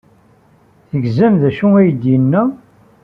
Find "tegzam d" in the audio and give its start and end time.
0.89-1.43